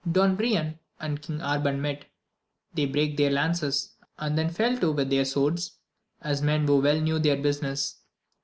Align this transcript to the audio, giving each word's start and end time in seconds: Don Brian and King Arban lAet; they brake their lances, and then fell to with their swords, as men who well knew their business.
Don 0.11 0.35
Brian 0.35 0.79
and 0.99 1.21
King 1.21 1.41
Arban 1.41 1.79
lAet; 1.81 2.05
they 2.73 2.87
brake 2.87 3.17
their 3.17 3.29
lances, 3.29 3.97
and 4.17 4.35
then 4.35 4.49
fell 4.49 4.75
to 4.79 4.91
with 4.93 5.11
their 5.11 5.25
swords, 5.25 5.77
as 6.21 6.41
men 6.41 6.65
who 6.65 6.77
well 6.79 6.99
knew 6.99 7.19
their 7.19 7.37
business. 7.39 7.99